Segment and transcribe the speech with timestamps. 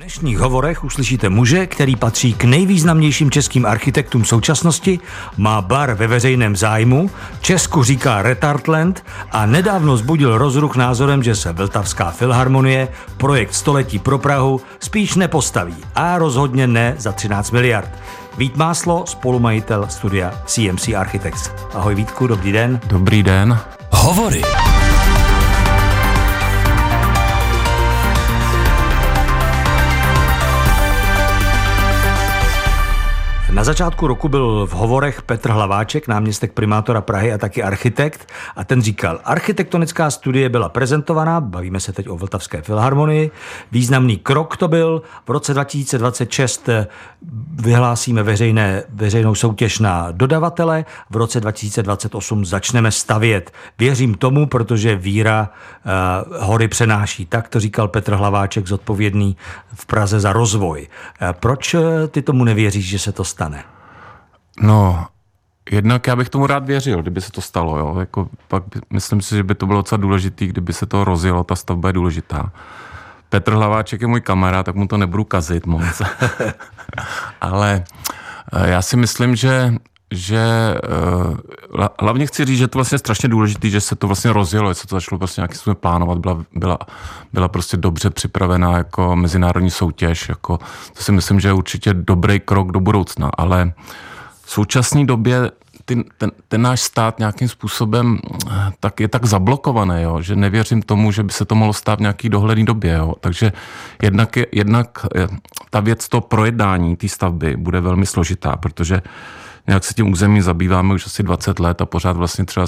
[0.00, 5.00] dnešních hovorech uslyšíte muže, který patří k nejvýznamnějším českým architektům současnosti,
[5.36, 11.52] má bar ve veřejném zájmu, Česku říká Retardland a nedávno zbudil rozruch názorem, že se
[11.52, 17.90] Vltavská filharmonie, projekt století pro Prahu, spíš nepostaví a rozhodně ne za 13 miliard.
[18.38, 21.50] Vít Máslo, spolumajitel studia CMC Architects.
[21.74, 22.80] Ahoj Vítku, dobrý den.
[22.86, 23.58] Dobrý den.
[23.90, 24.42] Hovory.
[33.60, 38.64] Na začátku roku byl v hovorech Petr Hlaváček, náměstek primátora Prahy a taky architekt, a
[38.64, 43.30] ten říkal, architektonická studie byla prezentovaná, bavíme se teď o Vltavské filharmonii,
[43.72, 46.68] významný krok to byl, v roce 2026
[47.52, 53.52] vyhlásíme veřejné, veřejnou soutěž na dodavatele, v roce 2028 začneme stavět.
[53.78, 55.50] Věřím tomu, protože víra
[56.30, 57.26] uh, hory přenáší.
[57.26, 59.36] Tak to říkal Petr Hlaváček, zodpovědný
[59.74, 60.88] v Praze za rozvoj.
[61.22, 61.76] Uh, proč
[62.10, 63.49] ty tomu nevěříš, že se to stane?
[63.50, 63.64] Stane?
[64.60, 65.06] No,
[65.70, 67.78] jednak já bych tomu rád věřil, kdyby se to stalo.
[67.78, 67.96] Jo.
[68.00, 71.56] Jako, pak myslím si, že by to bylo docela důležité, kdyby se to rozjelo, ta
[71.56, 72.52] stavba je důležitá.
[73.28, 76.02] Petr Hlaváček je můj kamarád, tak mu to nebudu kazit moc.
[77.40, 77.84] Ale
[78.52, 79.74] eh, já si myslím, že
[80.10, 80.74] že
[81.78, 84.74] uh, hlavně chci říct, že to vlastně strašně důležité, že se to vlastně rozjelo, že
[84.74, 86.78] se to začalo prostě nějakým způsobem plánovat, byla, byla,
[87.32, 90.58] byla prostě dobře připravená jako mezinárodní soutěž, jako,
[90.96, 93.72] to si myslím, že je určitě dobrý krok do budoucna, ale
[94.44, 95.50] v současné době
[95.84, 98.18] ty, ten, ten náš stát nějakým způsobem
[98.50, 101.98] eh, tak je tak zablokovaný, jo, že nevěřím tomu, že by se to mohlo stát
[101.98, 102.92] v nějaký dohledný době.
[102.92, 103.14] Jo.
[103.20, 103.52] Takže
[104.02, 105.28] jednak, je, jednak je,
[105.70, 109.10] ta věc to projednání té stavby bude velmi složitá, protože uh,
[109.70, 112.66] nějak se tím územím zabýváme už asi 20 let a pořád vlastně třeba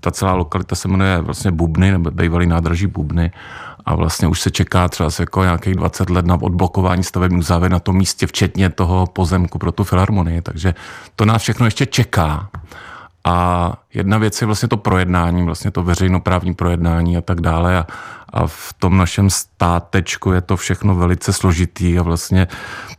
[0.00, 3.32] ta celá lokalita se jmenuje vlastně Bubny, nebo bývalý nádraží Bubny
[3.86, 7.78] a vlastně už se čeká třeba jako nějakých 20 let na odblokování stavebních závěr na
[7.78, 10.74] tom místě, včetně toho pozemku pro tu filharmonii, takže
[11.16, 12.50] to nás všechno ještě čeká.
[13.24, 17.78] A jedna věc je vlastně to projednání, vlastně to veřejnoprávní projednání a tak dále.
[17.78, 17.86] A,
[18.28, 22.46] a v tom našem státečku je to všechno velice složitý a vlastně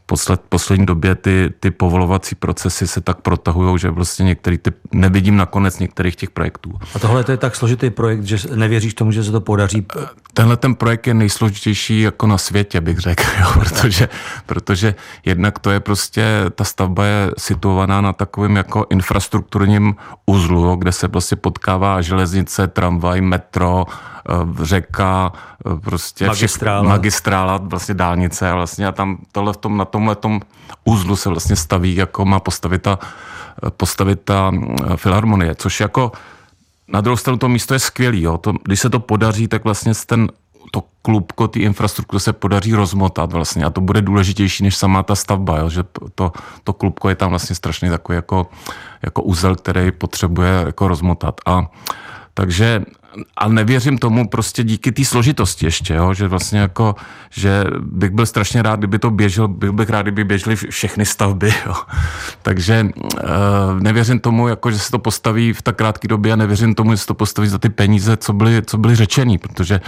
[0.06, 5.38] posled, poslední době ty, ty povolovací procesy se tak protahují, že vlastně některý ty, nevidím
[5.38, 6.74] nakonec některých těch projektů.
[6.96, 9.86] A tohle to je tak složitý projekt, že nevěříš tomu, že se to podaří?
[10.36, 14.10] Tenhle ten projekt je nejsložitější jako na světě, bych řekl, jo, protože,
[14.46, 16.26] protože jednak to je prostě,
[16.56, 19.96] ta stavba je situovaná na takovém jako infrastrukturním
[20.26, 23.86] uzlu, kde se prostě potkává železnice, tramvaj, metro,
[24.30, 25.32] Eh, řeka,
[25.66, 29.86] eh, prostě magistrála, všech, magistrála vlastně dálnice a vlastně a tam tohle v tom, na
[29.86, 30.42] tomhle tom
[30.84, 33.00] úzlu se vlastně staví, jako má postavit ta,
[33.68, 34.52] eh, postavit ta
[34.96, 36.12] filharmonie, což jako
[36.88, 38.38] na druhou stranu to místo je skvělý, jo.
[38.38, 40.30] To, když se to podaří, tak vlastně ten
[40.72, 45.16] to klubko, ty infrastruktury se podaří rozmotat vlastně a to bude důležitější než sama ta
[45.16, 45.70] stavba, jo?
[45.70, 45.84] že
[46.16, 46.32] to,
[46.64, 48.48] to klubko je tam vlastně strašně takový jako,
[49.02, 51.42] jako úzel, který potřebuje jako rozmotat.
[51.46, 51.72] A
[52.34, 52.82] takže
[53.38, 56.14] a nevěřím tomu prostě díky té složitosti ještě, jo?
[56.14, 56.96] že vlastně jako,
[57.30, 61.54] že bych byl strašně rád, kdyby to běžel, byl bych rád, kdyby běžely všechny stavby,
[61.66, 61.74] jo?
[62.42, 63.30] takže uh,
[63.80, 66.98] nevěřím tomu, jako, že se to postaví v tak krátké době a nevěřím tomu, že
[66.98, 69.82] se to postaví za ty peníze, co byly, co byly řečený, protože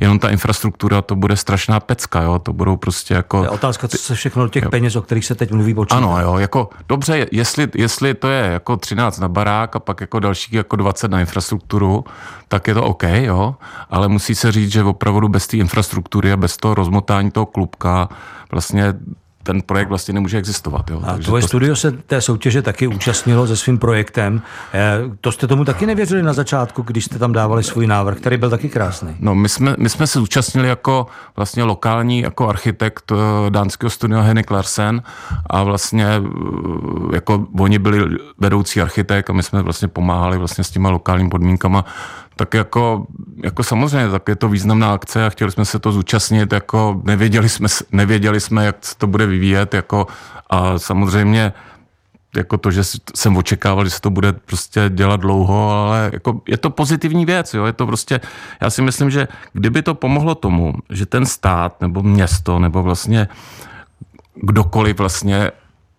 [0.00, 2.38] jenom ta infrastruktura, to bude strašná pecka, jo?
[2.38, 3.42] to budou prostě jako...
[3.42, 4.70] Je otázka, co se všechno těch jo.
[4.70, 5.96] peněz, o kterých se teď mluví, počítá.
[5.96, 10.20] Ano, jo, jako dobře, jestli, jestli to je jako 13 na barák a pak jako
[10.20, 12.04] dalších jako 20 na infrastrukturu,
[12.48, 13.56] tak je to OK, jo,
[13.90, 18.08] ale musí se říct, že opravdu bez té infrastruktury a bez toho rozmotání toho klubka
[18.50, 18.94] vlastně
[19.42, 20.90] ten projekt vlastně nemůže existovat.
[20.90, 21.00] Jo.
[21.04, 21.48] A Takže tvoje to...
[21.48, 24.42] studio se té soutěže taky účastnilo se svým projektem.
[24.74, 28.36] Eh, to jste tomu taky nevěřili na začátku, když jste tam dávali svůj návrh, který
[28.36, 29.16] byl taky krásný.
[29.20, 31.06] No, my jsme, my jsme se účastnili jako
[31.36, 35.02] vlastně lokální jako architekt eh, dánského studia Henrik Larsen
[35.46, 36.20] a vlastně eh,
[37.14, 41.84] jako oni byli vedoucí architekt a my jsme vlastně pomáhali vlastně s těma lokálními podmínkama
[42.42, 43.06] tak jako,
[43.42, 47.48] jako samozřejmě, tak je to významná akce a chtěli jsme se to zúčastnit, jako nevěděli
[47.48, 50.06] jsme, nevěděli jsme, jak se to bude vyvíjet, jako
[50.50, 51.52] a samozřejmě
[52.36, 52.82] jako to, že
[53.14, 57.54] jsem očekával, že se to bude prostě dělat dlouho, ale jako je to pozitivní věc,
[57.54, 57.64] jo?
[57.66, 58.20] je to prostě,
[58.60, 63.28] já si myslím, že kdyby to pomohlo tomu, že ten stát nebo město nebo vlastně
[64.34, 65.50] kdokoliv vlastně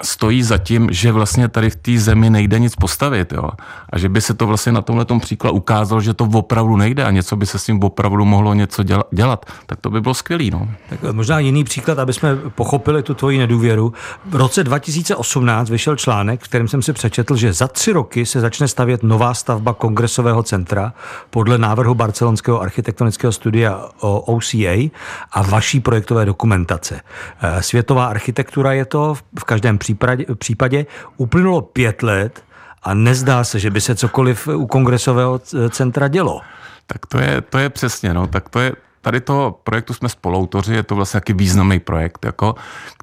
[0.04, 3.32] stojí za tím, že vlastně tady v té zemi nejde nic postavit.
[3.32, 3.50] Jo?
[3.90, 7.12] A že by se to vlastně na tomhle příkladu ukázalo, že to opravdu nejde a
[7.12, 10.44] něco by se s tím opravdu mohlo něco dělat, tak to by bylo skvělé.
[10.52, 10.68] No.
[10.90, 13.94] Tak možná jiný příklad, aby jsme pochopili tu tvoji nedůvěru.
[14.26, 18.42] V roce 2018 vyšel článek, v kterém jsem si přečetl, že za tři roky se
[18.42, 20.94] začne stavět nová stavba kongresového centra
[21.30, 24.90] podle návrhu barcelonského architektonického studia OCA
[25.32, 27.02] a vaší projektové dokumentace.
[27.42, 30.86] Eh, světová architektura je to v každém případě, případě
[31.18, 32.44] uplynulo pět let
[32.84, 35.40] a nezdá se, že by se cokoliv u kongresového
[35.70, 36.42] centra dělo.
[36.88, 38.72] Tak to je, to je přesně, no, tak to je,
[39.04, 42.56] tady toho projektu jsme spoluautoři, je to vlastně jaký významný projekt, jako,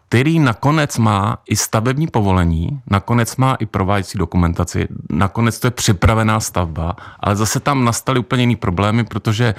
[0.09, 6.41] který nakonec má i stavební povolení, nakonec má i prováděcí dokumentaci, nakonec to je připravená
[6.41, 9.55] stavba, ale zase tam nastaly úplně jiný problémy, protože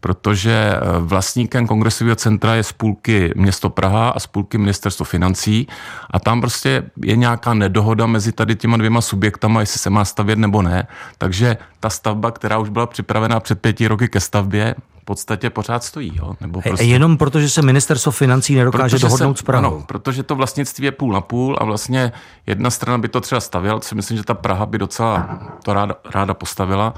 [0.00, 5.66] protože eh, vlastníkem kongresového centra je spůlky město Praha a spůlky ministerstvo financí
[6.10, 10.38] a tam prostě je nějaká nedohoda mezi tady těma dvěma subjektama, jestli se má stavět
[10.38, 10.86] nebo ne.
[11.18, 14.74] Takže ta stavba, která už byla připravená před pěti roky ke stavbě,
[15.06, 16.12] podstatě pořád stojí.
[16.14, 16.34] Jo?
[16.40, 16.86] Nebo prostě...
[16.86, 19.66] Jenom protože se ministerstvo financí nedokáže protože dohodnout se, s Prahou.
[19.66, 22.12] Ano, protože to vlastnictví je půl na půl a vlastně
[22.46, 25.94] jedna strana by to třeba stavěla, co myslím, že ta Praha by docela to ráda,
[26.14, 26.94] ráda postavila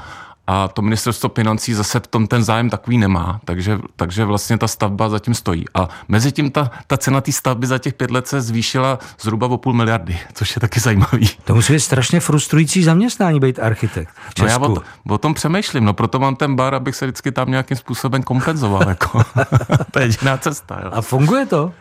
[0.48, 4.68] a to ministerstvo financí zase v tom ten zájem takový nemá, takže, takže vlastně ta
[4.68, 5.64] stavba zatím stojí.
[5.74, 9.46] A mezi tím ta, ta cena té stavby za těch pět let se zvýšila zhruba
[9.46, 11.30] o půl miliardy, což je taky zajímavý.
[11.44, 14.14] To musí být strašně frustrující zaměstnání být architekt.
[14.40, 17.32] No já o, to, o tom přemýšlím, no proto mám ten bar, abych se vždycky
[17.32, 18.88] tam nějakým způsobem kompenzoval.
[18.88, 19.22] jako.
[19.90, 20.80] to je jediná cesta.
[20.84, 20.90] Jo.
[20.92, 21.72] A funguje to?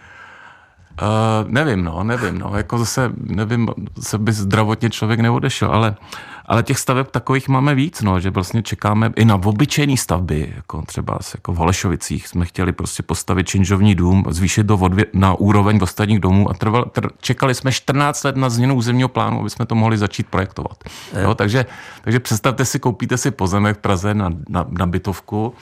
[1.02, 5.96] Uh, nevím, no, nevím, no, jako zase, nevím, se by zdravotně člověk neodešel, ale,
[6.46, 10.82] ale těch staveb takových máme víc, no, že vlastně čekáme i na obyčejné stavby, jako
[10.82, 15.80] třeba jako v Holešovicích jsme chtěli prostě postavit činžovní dům, zvýšit do odvě, na úroveň
[15.82, 19.66] ostatních domů a trval, tr, čekali jsme 14 let na změnu územního plánu, aby jsme
[19.66, 20.84] to mohli začít projektovat.
[21.22, 21.66] Jo, takže,
[22.02, 25.54] takže představte si, koupíte si pozemek v Praze na, na, na bytovku,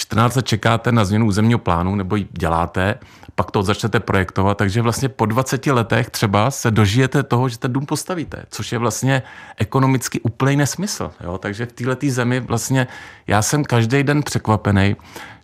[0.00, 2.94] 14 let čekáte na změnu územního plánu, nebo ji děláte,
[3.34, 7.72] pak to začnete projektovat, takže vlastně po 20 letech třeba se dožijete toho, že ten
[7.72, 9.22] dům postavíte, což je vlastně
[9.56, 11.10] ekonomicky úplný nesmysl.
[11.20, 11.38] Jo?
[11.38, 12.86] Takže v této zemi vlastně
[13.26, 14.96] já jsem každý den překvapený,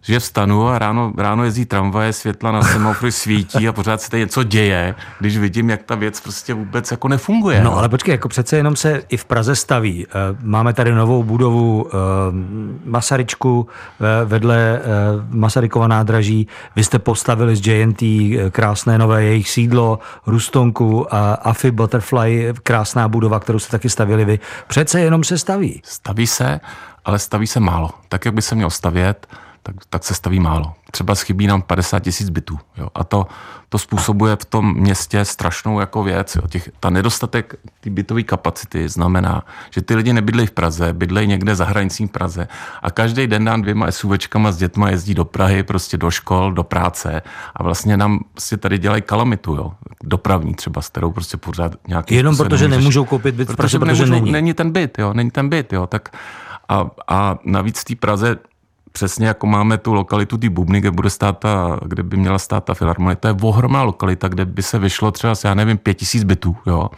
[0.06, 4.20] že vstanu a ráno, ráno jezdí tramvaje, světla na semaforu svítí a pořád se tady
[4.20, 7.60] něco děje, když vidím, jak ta věc prostě vůbec jako nefunguje.
[7.60, 7.78] No, no.
[7.78, 10.06] ale počkej, jako přece jenom se i v Praze staví.
[10.06, 10.12] Eh,
[10.42, 11.96] máme tady novou budovu eh,
[12.84, 13.66] Masaryčku
[14.00, 14.80] eh, vedle
[15.30, 16.48] Masarykova nádraží.
[16.76, 18.02] Vy jste postavili z JNT
[18.50, 24.38] krásné nové jejich sídlo, Rustonku a Afi Butterfly, krásná budova, kterou jste taky stavili vy.
[24.66, 25.80] Přece jenom se staví.
[25.84, 26.60] Staví se,
[27.04, 27.90] ale staví se málo.
[28.08, 29.26] Tak, jak by se měl stavět
[29.66, 30.72] tak, tak se staví málo.
[30.90, 32.58] Třeba schybí nám 50 tisíc bytů.
[32.76, 32.88] Jo.
[32.94, 33.26] A to,
[33.68, 36.36] to způsobuje v tom městě strašnou jako věc.
[36.36, 36.42] Jo.
[36.48, 41.54] Těch, ta nedostatek té bytové kapacity znamená, že ty lidi nebydlejí v Praze, bydlejí někde
[41.54, 42.48] za hranicí v Praze
[42.82, 46.62] a každý den nám dvěma SUVčkama s dětma jezdí do Prahy, prostě do škol, do
[46.62, 47.22] práce
[47.54, 49.72] a vlastně nám prostě tady dělají kalamitu, jo.
[50.04, 52.14] dopravní třeba, s kterou prostě pořád nějaký...
[52.14, 54.32] Jenom protože nemůžou koupit byt v Praze, protože, protože nemůžou, není.
[54.32, 56.08] Není ten byt, jo, není ten byt, jo, tak
[56.68, 58.36] a, a navíc v té Praze
[58.96, 62.64] přesně jako máme tu lokalitu ty Bubny, kde, bude stát ta, kde by měla stát
[62.64, 66.24] ta filharmonie, to je ohromná lokalita, kde by se vyšlo třeba, já nevím, pět tisíc
[66.24, 66.88] bytů, jo.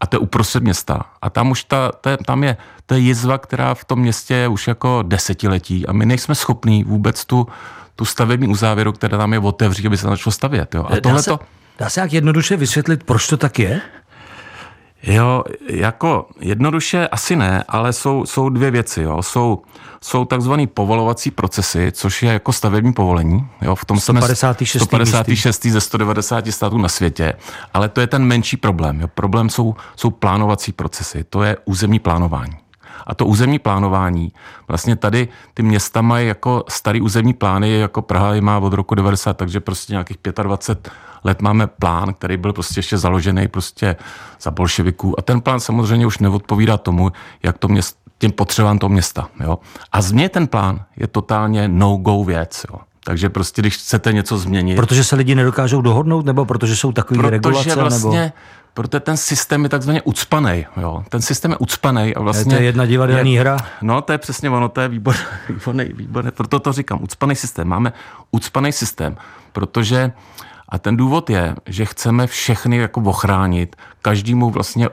[0.00, 1.00] A to je uprostřed města.
[1.22, 2.56] A tam už ta, to je, tam je,
[2.86, 6.84] to je jizva, která v tom městě je už jako desetiletí a my nejsme schopní
[6.84, 7.46] vůbec tu,
[7.96, 10.74] tu stavební uzávěru, která tam je otevřít, aby se začalo stavět.
[10.74, 10.86] Jo.
[10.88, 11.40] A dá, se, to...
[11.78, 13.80] dá se jak jednoduše vysvětlit, proč to tak je?
[15.02, 19.02] Jo, jako jednoduše asi ne, ale jsou, jsou dvě věci.
[19.02, 19.22] Jo.
[19.22, 19.62] Jsou,
[20.00, 23.48] jsou takzvaný povolovací procesy, což je jako stavební povolení.
[23.62, 23.74] Jo.
[23.74, 24.82] V tom 156.
[24.82, 25.66] 156.
[25.66, 27.32] ze 190 států na světě,
[27.74, 29.00] ale to je ten menší problém.
[29.00, 29.08] Jo.
[29.14, 32.56] Problém jsou, jsou plánovací procesy, to je územní plánování.
[33.06, 34.32] A to územní plánování,
[34.68, 38.94] vlastně tady ty města mají jako starý územní plány, jako Praha je má od roku
[38.94, 40.92] 90, takže prostě nějakých 25
[41.24, 43.96] let máme plán, který byl prostě ještě založený prostě
[44.40, 48.90] za bolševiků a ten plán samozřejmě už neodpovídá tomu, jak to měst, těm potřebám toho
[48.90, 49.28] města.
[49.40, 49.58] Jo?
[49.92, 52.66] A změnit ten plán je totálně no-go věc.
[52.70, 52.80] Jo?
[53.10, 54.76] Takže prostě, když chcete něco změnit...
[54.76, 57.74] Protože se lidi nedokážou dohodnout, nebo protože jsou takové regulace?
[57.74, 58.32] Vlastně, nebo...
[58.74, 60.66] Protože ten systém je takzvaně ucpaný.
[60.76, 61.04] Jo.
[61.08, 62.54] Ten systém je ucpaný a vlastně...
[62.54, 63.58] Je to jedna divadelní hra?
[63.82, 65.14] No, to je přesně ono, to je výbor,
[65.48, 66.30] výborný, výborný.
[66.30, 67.68] Proto to říkám, ucpaný systém.
[67.68, 67.92] Máme
[68.30, 69.16] ucpaný systém,
[69.52, 70.12] protože
[70.70, 74.88] A ten důvod je, že chceme všechny jako ochránit, každému vlastně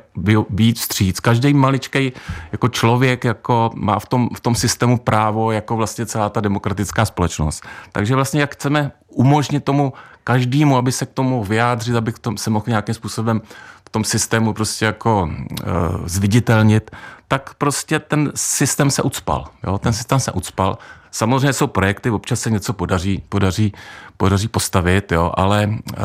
[0.49, 1.19] být vstříc.
[1.19, 2.13] Každý maličký
[2.51, 7.05] jako člověk jako má v tom, v tom systému právo jako vlastně celá ta demokratická
[7.05, 7.63] společnost.
[7.91, 9.93] Takže vlastně jak chceme umožnit tomu
[10.27, 13.41] každému, aby se k tomu vyjádřit, aby k tomu se mohl nějakým způsobem
[13.85, 16.91] v tom systému prostě jako uh, zviditelnit,
[17.27, 19.47] tak prostě ten systém se ucpal.
[19.63, 19.77] Jo?
[19.77, 20.77] Ten systém se ucpal.
[21.11, 23.73] Samozřejmě jsou projekty, občas se něco podaří, podaří,
[24.17, 25.31] podaří postavit, jo?
[25.33, 25.95] ale uh,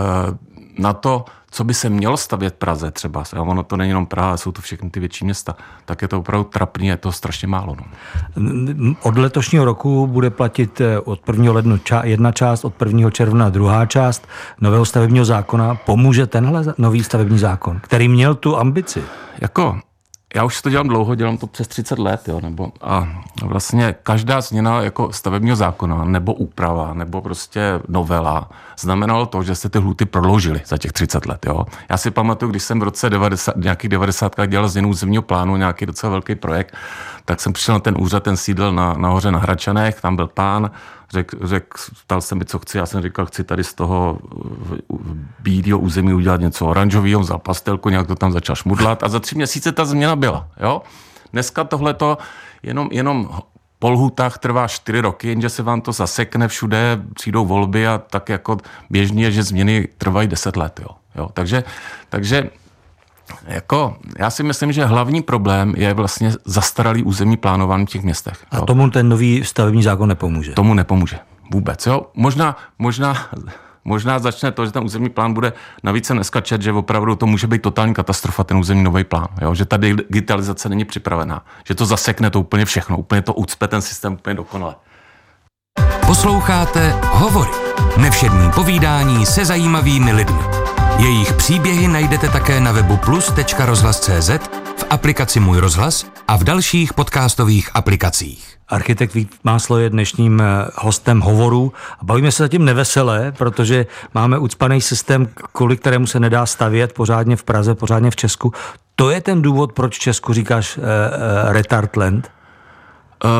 [0.78, 4.36] na to, co by se mělo stavět Praze třeba, a ono to není jenom Praha,
[4.36, 7.76] jsou to všechny ty větší města, tak je to opravdu trapný, je to strašně málo.
[8.36, 8.94] No.
[9.02, 11.52] Od letošního roku bude platit eh, od 1.
[11.52, 13.10] ledna jedna část, od 1.
[13.10, 14.28] června druhá část
[14.60, 15.74] nového stavebního zákona.
[15.74, 19.02] Pomůže tenhle nový stavební zákon, který měl tu ambici?
[19.40, 19.80] Jako
[20.34, 23.08] já už to dělám dlouho, dělám to přes 30 let, jo, nebo a
[23.42, 29.68] vlastně každá změna jako stavebního zákona, nebo úprava, nebo prostě novela, znamenalo to, že se
[29.68, 31.66] ty hluty prodloužily za těch 30 let, jo.
[31.90, 35.86] Já si pamatuju, když jsem v roce 90, nějakých 90 dělal změnu územního plánu, nějaký
[35.86, 36.76] docela velký projekt,
[37.24, 40.70] tak jsem přišel na ten úřad, ten sídl na, nahoře na Hračanech, tam byl pán,
[41.12, 41.74] řekl, řek,
[42.04, 44.18] ptal se mi, co chci, já jsem říkal, chci tady z toho
[45.38, 49.34] bílého území udělat něco oranžového, vzal pastelku, nějak to tam začal šmudlat a za tři
[49.34, 50.48] měsíce ta změna byla.
[50.60, 50.82] Jo?
[51.32, 52.18] Dneska tohle to
[52.62, 53.28] jenom, jenom
[53.78, 58.28] po lhůtách trvá čtyři roky, jenže se vám to zasekne všude, přijdou volby a tak
[58.28, 58.56] jako
[58.90, 60.80] běžně že změny trvají deset let.
[60.80, 60.96] Jo?
[61.14, 61.28] Jo?
[61.32, 61.64] Takže,
[62.08, 62.50] takže
[63.46, 68.46] jako, já si myslím, že hlavní problém je vlastně zastaralý územní plánování v těch městech.
[68.50, 68.64] A jo.
[68.64, 70.52] tomu ten nový stavební zákon nepomůže?
[70.52, 71.18] Tomu nepomůže.
[71.52, 71.86] Vůbec.
[71.86, 72.06] Jo?
[72.14, 73.16] Možná, možná,
[73.84, 77.46] možná začne to, že ten územní plán bude navíc se neskačet, že opravdu to může
[77.46, 79.28] být totální katastrofa, ten územní nový plán.
[79.40, 79.54] Jo?
[79.54, 81.44] Že ta digitalizace není připravená.
[81.64, 82.98] Že to zasekne to úplně všechno.
[82.98, 84.74] Úplně to ucpe ten systém úplně dokonale.
[86.06, 87.50] Posloucháte Hovory.
[87.96, 90.61] Nevšední povídání se zajímavými lidmi.
[90.98, 94.30] Jejich příběhy najdete také na webu plus.rozhlas.cz,
[94.76, 98.58] v aplikaci Můj rozhlas a v dalších podcastových aplikacích.
[98.68, 100.44] Architekt Vít Máslo je dnešním eh,
[100.74, 106.46] hostem hovoru a bavíme se zatím neveselé, protože máme ucpaný systém, kvůli kterému se nedá
[106.46, 108.52] stavět pořádně v Praze, pořádně v Česku.
[108.96, 110.88] To je ten důvod, proč Česku říkáš uh, uh,
[111.52, 112.30] retardland?
[113.24, 113.30] Uh,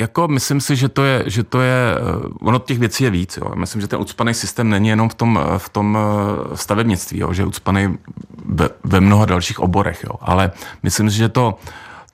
[0.00, 3.36] jako myslím si, že to je, že to je, eh, ono těch věcí je víc.
[3.36, 3.52] Jo.
[3.54, 7.42] Myslím, že ten ucpaný systém není jenom v tom, v tom eh, stavebnictví, jo, že
[7.42, 7.98] je ucpaný
[8.44, 10.04] ve, ve mnoha dalších oborech.
[10.04, 10.12] Jo.
[10.20, 10.52] Ale
[10.82, 11.58] myslím si, že to,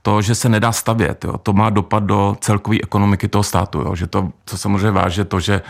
[0.02, 3.78] to, že se nedá stavět, jo, to má dopad do celkové ekonomiky toho státu.
[3.80, 3.94] Jo.
[3.94, 5.62] Že to, co samozřejmě váže to, že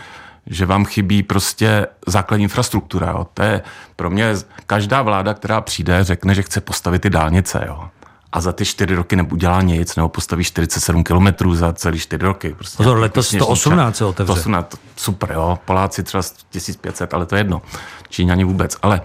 [0.49, 3.07] že vám chybí prostě základní infrastruktura.
[3.07, 3.27] Jo.
[3.33, 3.61] To je
[3.95, 4.33] pro mě
[4.65, 7.63] každá vláda, která přijde, řekne, že chce postavit ty dálnice.
[7.67, 7.89] Jo
[8.31, 12.53] a za ty čtyři roky neudělá nic, nebo postaví 47 kilometrů za celý čtyři roky.
[12.57, 14.33] Prostě Pozor, letos 118 se otevře.
[14.33, 17.61] 118, super, jo, Poláci třeba 1500, ale to je jedno.
[18.09, 19.01] Číňani vůbec, ale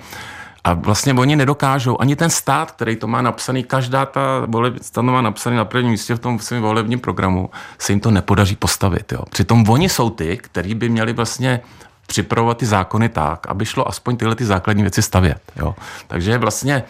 [0.65, 5.23] a vlastně oni nedokážou, ani ten stát, který to má napsaný, každá ta voleb, má
[5.23, 9.13] napsaný na prvním místě v tom svém volebním programu, se jim to nepodaří postavit.
[9.13, 9.19] Jo.
[9.31, 11.61] Přitom oni jsou ty, kteří by měli vlastně
[12.07, 15.41] připravovat ty zákony tak, aby šlo aspoň tyhle ty základní věci stavět.
[15.57, 15.75] Jo.
[16.07, 16.85] Takže vlastně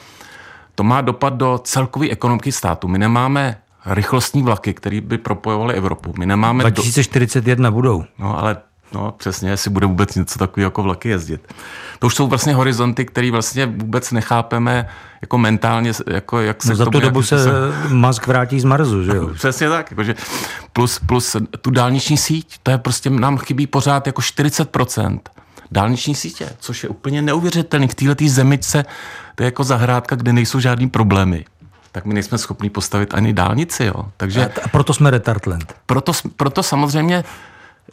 [0.74, 2.88] to má dopad do celkové ekonomiky státu.
[2.88, 6.14] My nemáme rychlostní vlaky, které by propojovaly Evropu.
[6.18, 7.74] My nemáme 2041 do...
[7.74, 8.04] budou.
[8.18, 8.56] No, ale
[8.94, 11.54] no, přesně, jestli bude vůbec něco takového jako vlaky jezdit.
[11.98, 14.88] To už jsou vlastně horizonty, které vlastně vůbec nechápeme
[15.22, 17.36] jako mentálně, jako jak se no za tu dobu se
[17.88, 19.28] Musk vrátí z Marsu, že jo?
[19.34, 20.14] Přesně tak, jakože
[20.72, 25.18] plus, plus tu dálniční síť, to je prostě, nám chybí pořád jako 40%
[25.72, 27.88] dálniční sítě, což je úplně neuvěřitelný.
[27.88, 28.84] V této zemice
[29.34, 31.44] to je jako zahrádka, kde nejsou žádný problémy
[31.92, 33.84] tak my nejsme schopni postavit ani dálnici.
[33.84, 34.04] Jo.
[34.16, 35.74] Takže, a proto jsme retardland.
[35.86, 37.24] Proto, proto samozřejmě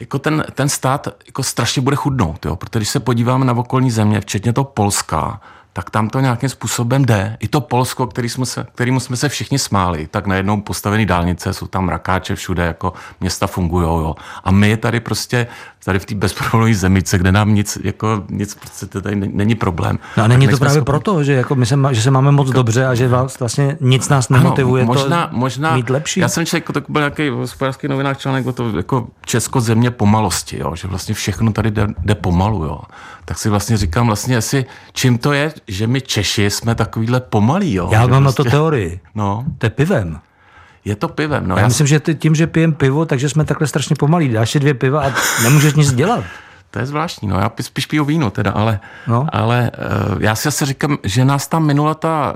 [0.00, 2.56] jako ten, ten stát jako strašně bude chudnout, jo.
[2.56, 5.40] protože když se podíváme na okolní země, včetně toho Polska,
[5.72, 7.36] tak tam to nějakým způsobem jde.
[7.40, 11.52] I to Polsko, který jsme se, kterýmu jsme se všichni smáli, tak najednou postavený dálnice,
[11.52, 13.84] jsou tam rakáče všude, jako města fungují.
[13.84, 14.14] Jo.
[14.44, 15.46] A my tady prostě,
[15.84, 19.98] tady v té bezproblémové zemice, kde nám nic, jako nic prostě tady není problém.
[20.16, 20.84] No a není to právě schopni...
[20.84, 23.08] proto, že, jako my se, že se máme moc dobře a že
[23.40, 26.20] vlastně nic nás nemotivuje ano, možná, to možná, mít lepší.
[26.20, 30.58] Já jsem četl, to byl nějaký hospodářský novinář článek o to jako Česko země pomalosti,
[30.58, 32.64] jo, že vlastně všechno tady jde, jde pomalu.
[32.64, 32.80] Jo.
[33.30, 37.74] Tak si vlastně říkám, vlastně asi, čím to je, že my Češi jsme takovýhle pomalí.
[37.74, 37.88] Jo?
[37.92, 39.00] Já že mám prostě, na to teorii.
[39.14, 39.44] No.
[39.58, 40.18] To je pivem.
[40.84, 41.48] Je to pivem.
[41.48, 44.28] No, já, já myslím, že tím, že pijem pivo, takže jsme takhle strašně pomalí.
[44.28, 46.24] Dáš si dvě piva a nemůžeš nic dělat.
[46.70, 49.26] To je zvláštní, no já spíš piju víno teda, ale, no.
[49.32, 49.70] ale
[50.12, 52.34] uh, já si asi říkám, že nás tam minula ta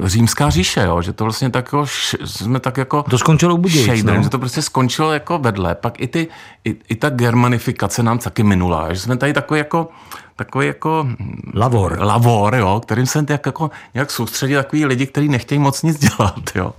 [0.00, 1.86] uh, římská říše, jo, že to vlastně tak jako,
[2.24, 3.02] jsme tak jako...
[3.02, 4.22] To skončilo u Budějic, no.
[4.22, 6.28] že to prostě skončilo jako vedle, pak i, ty,
[6.64, 9.88] i, i ta germanifikace nám taky minula, že jsme tady takový jako
[10.38, 11.06] takový jako...
[11.54, 11.98] Lavor.
[12.00, 16.34] Lavor, jo, kterým jsem tak jako nějak soustředil takový lidi, kteří nechtějí moc nic dělat,
[16.54, 16.72] jo.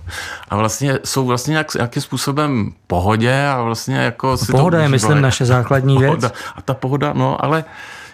[0.48, 4.36] A vlastně jsou vlastně nějak, nějakým způsobem pohodě a vlastně jako...
[4.36, 6.28] Si pohoda to je, myslím, naše základní pohoda.
[6.28, 6.32] věc.
[6.56, 7.64] A ta pohoda, no, ale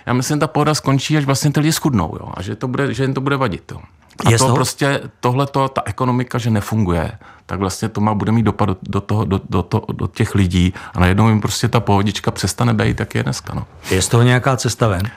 [0.07, 2.95] já myslím, ta pohoda skončí, až vlastně ty lidi schudnou, jo, a že, to bude,
[2.95, 3.79] že jim to bude vadit, jo.
[4.26, 7.12] A Je to toho- prostě, tohle ta ekonomika, že nefunguje,
[7.47, 10.75] tak vlastně to má, bude mít dopad do, toho, do, do, to, do těch lidí
[10.95, 13.67] a najednou jim prostě ta pohodička přestane být, jak je dneska, no.
[13.91, 15.11] Je z toho nějaká cesta ven?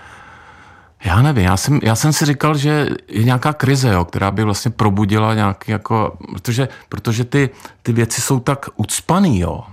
[1.03, 4.43] Já nevím, já jsem, já jsem si říkal, že je nějaká krize, jo, která by
[4.43, 7.49] vlastně probudila nějaký jako, protože, protože ty,
[7.81, 9.63] ty věci jsou tak ucpaný, jo,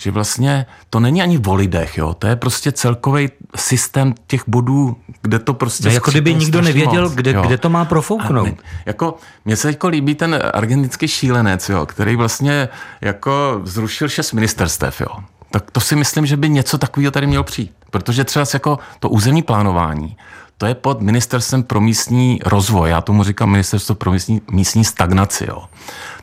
[0.00, 4.96] že vlastně to není ani o lidech, jo, to je prostě celkový systém těch bodů,
[5.22, 5.88] kde to prostě...
[5.88, 7.42] No, jako kdyby nikdo nevěděl, moc, kde, jo.
[7.42, 8.46] kde to má profouknout.
[8.46, 8.54] ne,
[8.86, 12.68] jako, mně se jako líbí ten argentinský šílenec, jo, který vlastně
[13.00, 15.16] jako zrušil šest ministerstev, jo.
[15.50, 17.72] Tak to si myslím, že by něco takového tady mělo přijít.
[17.90, 20.16] Protože třeba jako to územní plánování,
[20.58, 25.46] to je pod ministerstvem pro místní rozvoj, já tomu říkám ministerstvo pro místní, místní stagnaci,
[25.48, 25.64] jo.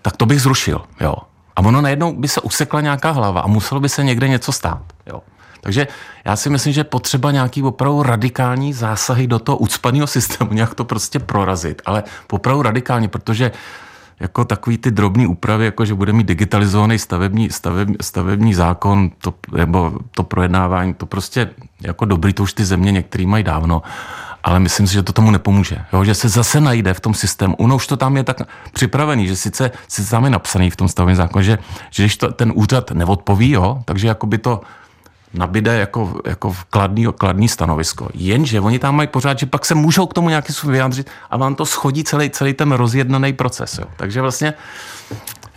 [0.02, 1.16] Tak to bych zrušil, jo.
[1.56, 4.82] A ono najednou by se usekla nějaká hlava a muselo by se někde něco stát,
[5.06, 5.22] jo.
[5.62, 5.88] Takže
[6.26, 10.86] já si myslím, že potřeba nějaký opravdu radikální zásahy do toho ucpaného systému, nějak to
[10.86, 13.52] prostě prorazit, ale opravdu radikálně, protože
[14.22, 19.34] jako takový ty drobné úpravy, jako že bude mít digitalizovaný stavební, stavební, stavební zákon, to,
[19.58, 21.50] nebo to projednávání, to prostě
[21.82, 23.82] jako dobrý, to už ty země některý mají dávno,
[24.44, 25.78] ale myslím si, že to tomu nepomůže.
[25.94, 26.04] Jo?
[26.04, 27.56] Že se zase najde v tom systému.
[27.56, 28.38] Ono už to tam je tak
[28.74, 31.58] připravený, že sice, sice tam je napsaný v tom stavebním zákoně, že,
[31.90, 33.82] že když to, ten úřad neodpoví, jo?
[33.86, 34.62] takže jako by to
[35.34, 38.10] nabide jako, jako kladný, kladný stanovisko.
[38.14, 41.38] Jenže oni tam mají pořád, že pak se můžou k tomu nějaký způsobem vyjádřit a
[41.38, 43.78] vám to schodí celý, celý ten rozjednaný proces.
[43.78, 43.86] Jo.
[43.98, 44.54] Takže vlastně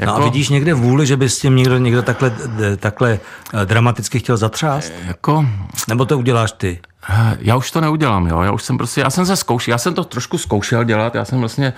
[0.07, 2.33] No a vidíš někde vůli, že by s tím někdo, někdo takhle,
[2.77, 3.19] takhle
[3.63, 4.93] eh, dramaticky chtěl zatřást?
[5.07, 5.47] jako,
[5.89, 6.81] Nebo to uděláš ty?
[7.11, 8.41] eh, já už to neudělám, jo.
[8.43, 11.25] Já už jsem prostě, já jsem se zkoušel, já jsem to trošku zkoušel dělat, já
[11.25, 11.73] jsem vlastně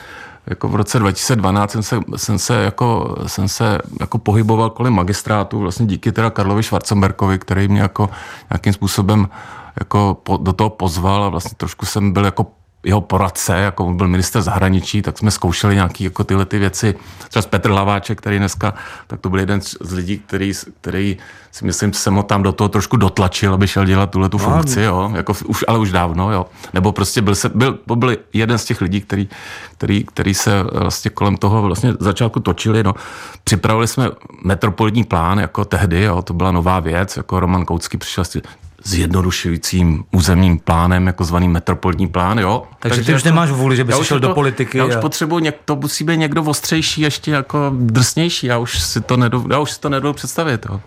[0.47, 5.59] jako v roce 2012 jsem se, jsem se, jako, jsem se jako pohyboval kolem magistrátu,
[5.59, 8.11] vlastně díky teda Karlovi Schwarzenberkovi, který mě jako
[8.50, 9.29] nějakým způsobem
[9.81, 12.47] jako po, do toho pozval a vlastně trošku jsem byl jako
[12.85, 16.95] jeho poradce, jako on byl minister zahraničí, tak jsme zkoušeli nějaké jako tyhle ty věci.
[17.28, 18.75] Třeba Petr Hlaváček, který dneska,
[19.06, 21.16] tak to byl jeden z lidí, který, který
[21.52, 24.80] si myslím, jsem ho tam do toho trošku dotlačil, aby šel dělat tuhle tu funkci,
[24.80, 26.47] jo, jako už, ale už dávno, jo.
[26.75, 29.28] Nebo prostě byl, se, byl, byl jeden z těch lidí, který,
[29.73, 32.95] který, který se vlastně kolem toho vlastně začátku točili, no.
[33.45, 34.11] Připravili jsme
[34.45, 38.28] metropolitní plán, jako tehdy, jo, to byla nová věc, jako Roman Koucký přišel s
[38.87, 42.62] zjednodušujícím územním plánem, jako zvaný metropolitní plán, jo.
[42.78, 45.00] Takže ty už nemáš vůli, že bys už šel to- do politiky Já už a-
[45.00, 49.46] potřebuji, něk, to musí být někdo ostřejší, ještě jako drsnější, já už si to nedu,
[49.51, 50.81] já už si to nedu představit, jo.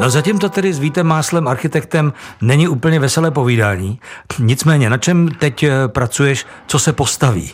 [0.00, 4.00] No zatím to tedy s Vítem Máslem, architektem, není úplně veselé povídání.
[4.38, 7.52] Nicméně, na čem teď eh, pracuješ, co se postaví?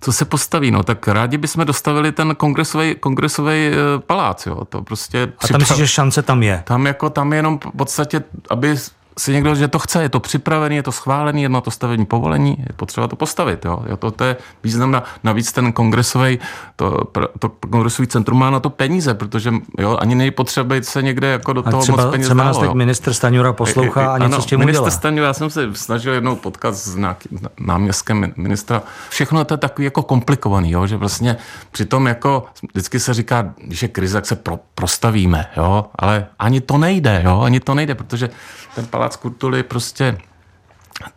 [0.00, 4.82] Co se postaví, no tak rádi bychom dostavili ten kongresový, kongresový eh, palác, jo, to
[4.82, 5.32] prostě...
[5.38, 6.62] A tam myslíš, že šance tam je?
[6.66, 8.76] Tam jako, tam je jenom v podstatě, aby
[9.18, 12.06] si někdo, že to chce, je to připravený, je to schválený, je na to stavební
[12.06, 13.64] povolení, je potřeba to postavit.
[13.64, 13.82] Jo.
[13.86, 16.38] Jo, to, to je významná, navíc ten kongresový,
[16.76, 17.04] to,
[17.38, 21.26] to kongresový centrum má na to peníze, protože jo, ani není potřeba jít se někde
[21.26, 24.34] jako do A toho třeba, moc peněz třeba nás teď minister Staňura poslouchá a něco
[24.34, 24.90] Ano, s tím minister udělá.
[24.90, 28.82] Staňura, já jsem se snažil jednou potkat s nějakým náměstkem ministra.
[29.08, 31.36] Všechno to je takový jako komplikovaný, jo, že vlastně
[31.70, 36.60] přitom jako vždycky se říká, když je krize, tak se pro, prostavíme, jo, ale ani
[36.60, 38.30] to nejde, jo, ani to nejde, protože
[38.74, 40.18] ten palác kultury prostě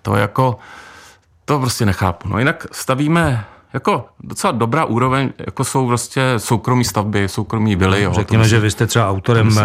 [0.01, 0.59] to jako,
[1.45, 2.29] to prostě nechápu.
[2.29, 8.01] No jinak stavíme jako docela dobrá úroveň, jako jsou prostě soukromí stavby, soukromí vily.
[8.01, 9.61] Jo, Řekněme, že vy jste třeba autorem eh,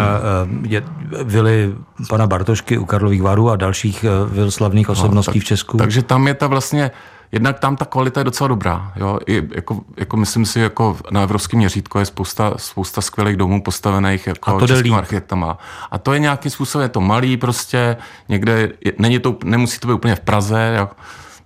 [0.67, 0.83] je,
[1.23, 1.75] vily
[2.09, 5.77] pana Bartošky u Karlových varů a dalších eh, vil slavných osobností v Česku.
[5.77, 6.91] Takže tam je ta vlastně,
[7.31, 8.93] jednak tam ta kvalita je docela dobrá.
[8.95, 9.19] Jo?
[9.27, 14.27] I jako, jako myslím si, jako na evropském měřítku je spousta, spousta skvělých domů postavených
[14.27, 15.57] jako A to českým architektama.
[15.91, 17.97] A to je nějakým způsobem, je to malý prostě,
[18.29, 20.89] někde, je, není to, nemusí to být úplně v Praze, jo?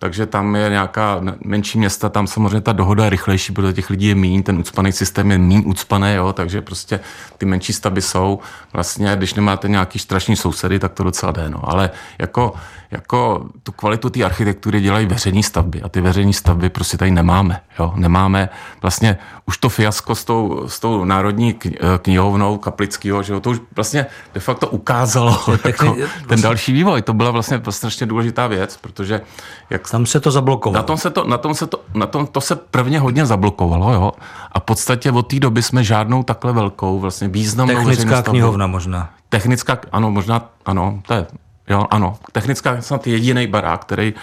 [0.03, 4.07] Takže tam je nějaká menší města, tam samozřejmě ta dohoda je rychlejší, protože těch lidí
[4.07, 6.99] je míň, ten ucpaný systém je míň ucpaný, jo, takže prostě
[7.37, 8.39] ty menší stavby jsou.
[8.73, 11.69] Vlastně, když nemáte nějaký strašný sousedy, tak to docela jde, no.
[11.69, 12.53] Ale jako,
[12.91, 17.61] jako tu kvalitu té architektury dělají veřejní stavby a ty veřejní stavby prostě tady nemáme,
[17.79, 17.93] jo.
[17.95, 18.49] Nemáme
[18.81, 23.49] vlastně už to fiasko s tou, s tou národní kni- knihovnou Kaplického, že jo, to
[23.49, 27.01] už vlastně de facto ukázalo jako, ten další vývoj.
[27.01, 29.21] To byla vlastně strašně důležitá věc, protože
[29.69, 30.81] jak Tam se to zablokovalo.
[30.81, 33.93] Na tom se to, na tom se to, na tom to se prvně hodně zablokovalo,
[33.93, 34.11] jo.
[34.51, 39.09] A v podstatě od té doby jsme žádnou takhle velkou, vlastně významnou Technická knihovna možná.
[39.29, 41.25] Technická, ano, možná, ano, to je,
[41.69, 42.17] jo, ano.
[42.31, 44.13] Technická je snad jediný barák, který,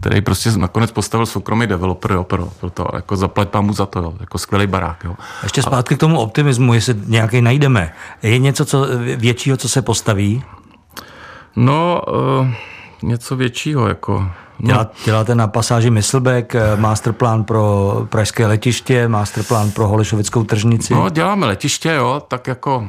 [0.00, 3.98] který prostě nakonec postavil soukromý developer, jo, pro, pro to, jako zaplet mu za to,
[3.98, 5.14] jo, jako skvělý barák, jo.
[5.42, 7.92] Ještě zpátky k tomu optimismu, jestli nějaký najdeme.
[8.22, 8.86] Je něco co,
[9.16, 10.44] většího, co se postaví?
[11.56, 12.02] No,
[12.40, 12.48] uh,
[13.02, 14.30] něco většího, jako...
[14.58, 14.66] No.
[14.66, 20.94] Dělá, děláte na pasáži Myslbek eh, masterplán pro pražské letiště, masterplán pro Holešovickou tržnici?
[20.94, 22.88] No, děláme letiště, jo, tak jako,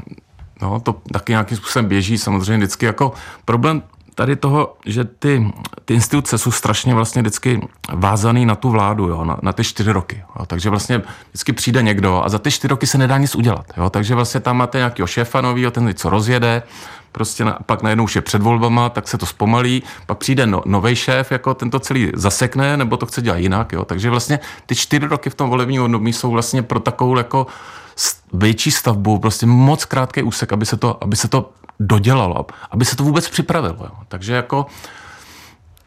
[0.61, 3.13] no, to taky nějakým způsobem běží, samozřejmě vždycky jako
[3.45, 3.81] problém
[4.17, 5.53] tady toho, že ty,
[5.85, 9.91] ty instituce jsou strašně vlastně vždycky vázaný na tu vládu, jo, na, na ty čtyři
[9.91, 10.23] roky.
[10.39, 13.65] Jo, takže vlastně vždycky přijde někdo a za ty čtyři roky se nedá nic udělat.
[13.77, 16.63] Jo, takže vlastně tam máte nějakého šéfa novýho, ten co rozjede,
[17.11, 20.61] prostě na, pak najednou už je před volbama, tak se to zpomalí, pak přijde no,
[20.65, 23.71] nový šéf, jako ten to celý zasekne, nebo to chce dělat jinak.
[23.71, 23.85] Jo.
[23.85, 27.47] Takže vlastně ty čtyři roky v tom volebním období jsou vlastně pro takovou jako
[28.33, 32.95] větší stavbu, prostě moc krátký úsek, aby se to, aby se to dodělalo, aby se
[32.95, 33.77] to vůbec připravilo.
[33.79, 33.91] Jo.
[34.07, 34.65] Takže jako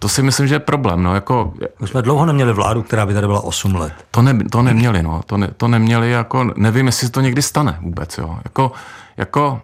[0.00, 1.02] to si myslím, že je problém.
[1.02, 3.92] No, jako, My jsme dlouho neměli vládu, která by tady byla 8 let.
[4.10, 5.20] To, ne, to neměli, no.
[5.26, 8.38] To, ne, to neměli, jako, nevím, jestli se to někdy stane vůbec, jo.
[8.44, 8.72] Jako,
[9.16, 9.60] jako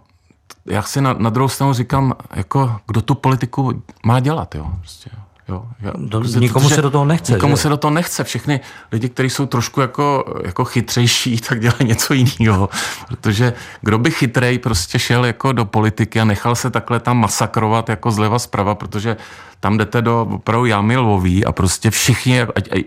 [0.67, 4.71] já si na, na druhou stranu říkám, jako, kdo tu politiku má dělat, jo.
[4.81, 5.23] Prostě, jo.
[5.49, 7.33] Jo, já, to, nikomu se do toho nechce.
[7.33, 7.63] Nikomu že?
[7.63, 8.25] se do toho nechce.
[8.25, 8.61] Všechny
[8.93, 12.69] lidi, kteří jsou trošku jako, jako chytřejší, tak dělají něco jiného.
[13.09, 17.89] Protože kdo by chytrej prostě šel jako do politiky a nechal se takhle tam masakrovat
[17.89, 19.17] jako zleva zprava, protože
[19.61, 22.41] tam jdete do opravdu jámy lvový a prostě všichni,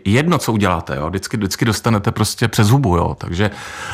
[0.06, 3.52] jedno, co uděláte, jo, vždycky, vždycky dostanete prostě přes hubu, jo, takže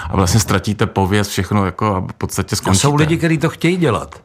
[0.10, 2.88] a vlastně ztratíte pověst, všechno jako a v podstatě skončíte.
[2.88, 4.22] A jsou lidi, kteří to chtějí dělat.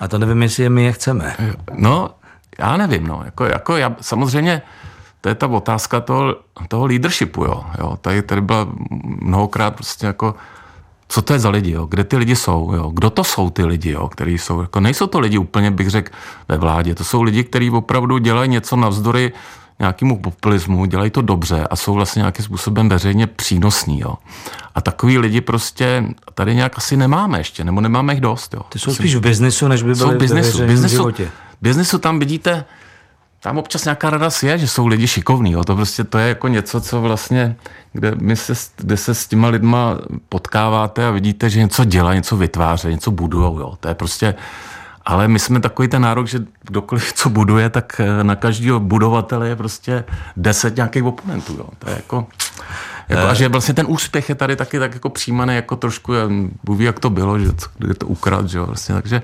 [0.00, 1.36] A to nevím, jestli je my je chceme.
[1.72, 2.10] No,
[2.58, 4.62] já nevím, no, jako, jako já, samozřejmě
[5.20, 6.36] to je ta otázka toho,
[6.68, 7.98] toho leadershipu, jo, jo.
[8.00, 8.68] Tady, tady byla
[9.20, 10.34] mnohokrát prostě jako,
[11.08, 11.86] co to je za lidi, jo?
[11.86, 12.90] kde ty lidi jsou, jo?
[12.94, 14.08] kdo to jsou ty lidi, jo?
[14.08, 16.12] který jsou, jako nejsou to lidi úplně, bych řekl,
[16.48, 19.32] ve vládě, to jsou lidi, kteří opravdu dělají něco navzdory
[19.78, 24.00] nějakému populismu, dělají to dobře a jsou vlastně nějakým způsobem veřejně přínosní.
[24.00, 24.14] Jo.
[24.74, 28.54] A takový lidi prostě tady nějak asi nemáme ještě, nebo nemáme jich dost.
[28.54, 28.62] Jo.
[28.68, 31.30] Ty jsou spíš v biznesu, než by byly v biznesu, v biznesu, životě
[31.62, 32.64] biznesu tam vidíte,
[33.40, 35.52] tam občas nějaká radost je, že jsou lidi šikovní.
[35.52, 35.64] Jo.
[35.64, 37.56] To prostě to je jako něco, co vlastně,
[37.92, 39.98] kde, my se, kde se s těma lidma
[40.28, 43.58] potkáváte a vidíte, že něco dělá, něco vytváří, něco budujou.
[43.58, 43.76] Jo.
[43.80, 44.34] To je prostě,
[45.04, 49.48] ale my jsme takový ten nárok, že kdokoliv co buduje, tak eh, na každého budovatele
[49.48, 50.04] je prostě
[50.36, 51.54] deset nějakých oponentů.
[51.58, 51.66] Jo.
[51.78, 52.26] To je jako,
[53.12, 56.12] jako, a že vlastně ten úspěch je tady taky tak jako přijímaný jako trošku,
[56.64, 59.22] Bůh jak to bylo, že to, kde to ukrad, že jo, vlastně, takže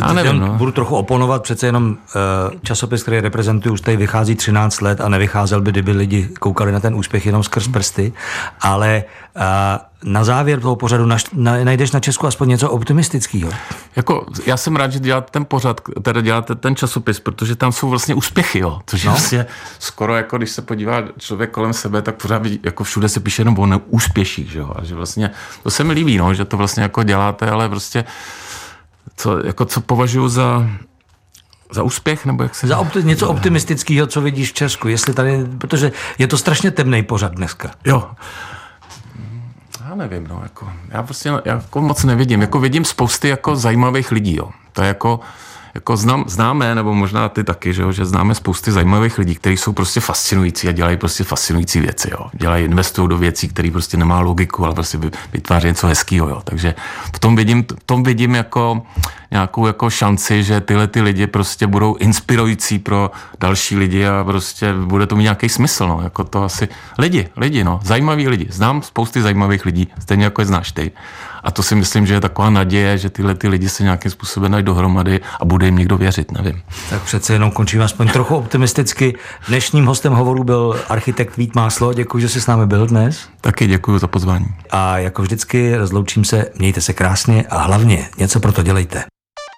[0.00, 0.54] já nevím, no.
[0.54, 5.08] Budu trochu oponovat, přece jenom uh, časopis, který reprezentuju, už tady vychází 13 let a
[5.08, 8.12] nevycházel by, kdyby lidi koukali na ten úspěch jenom skrz prsty,
[8.60, 9.04] ale
[9.36, 9.42] uh,
[10.04, 13.52] na závěr toho pořadu naš, na, najdeš na Česku aspoň něco optimistického.
[13.96, 17.88] Jako, já jsem rád, že děláte ten pořad, teda děláte ten časopis, protože tam jsou
[17.88, 18.80] vlastně úspěchy, jo.
[18.86, 19.08] Což no.
[19.08, 19.46] je vlastně
[19.78, 23.42] skoro jako, když se podívá člověk kolem sebe, tak pořád vidí, jako všude se píše
[23.42, 24.72] jenom o neúspěších, že jo.
[24.76, 25.30] A že vlastně,
[25.62, 28.04] to se mi líbí, no, že to vlastně jako děláte, ale prostě
[29.16, 30.70] co, jako co považuji za,
[31.72, 32.66] za úspěch, nebo jak se...
[32.66, 37.02] Za opti- něco optimistického, co vidíš v Česku, jestli tady, protože je to strašně temný
[37.02, 37.70] pořad dneska.
[37.84, 38.10] Jo,
[39.90, 42.40] já nevím, no, jako, já prostě jako moc nevidím.
[42.40, 44.50] Jako vidím spousty jako zajímavých lidí, jo.
[44.72, 45.20] To je jako,
[45.74, 49.56] jako znám, známe, nebo možná ty taky, že, jo, že známe spousty zajímavých lidí, kteří
[49.56, 52.08] jsou prostě fascinující a dělají prostě fascinující věci.
[52.10, 52.26] Jo.
[52.32, 54.98] Dělají, investují do věcí, které prostě nemá logiku, ale prostě
[55.32, 56.28] vytváří něco hezkého.
[56.28, 56.40] Jo.
[56.44, 56.74] Takže
[57.14, 58.82] v tom vidím, v tom vidím jako
[59.30, 64.72] nějakou jako šanci, že tyhle ty lidi prostě budou inspirující pro další lidi a prostě
[64.72, 65.88] bude to mít nějaký smysl.
[65.88, 66.00] No.
[66.02, 67.80] Jako to asi lidi, lidi, no.
[67.82, 68.46] zajímaví lidi.
[68.50, 70.92] Znám spousty zajímavých lidí, stejně jako je znáš ty.
[71.42, 74.52] A to si myslím, že je taková naděje, že tyhle ty lidi se nějakým způsobem
[74.52, 76.62] dají dohromady a bude jim někdo věřit, nevím.
[76.90, 79.16] Tak přece jenom končím aspoň trochu optimisticky.
[79.48, 81.92] Dnešním hostem hovoru byl architekt Vít Máslo.
[81.92, 83.28] Děkuji, že jsi s námi byl dnes.
[83.40, 84.46] Taky děkuji za pozvání.
[84.70, 89.04] A jako vždycky rozloučím se, mějte se krásně a hlavně něco pro to dělejte.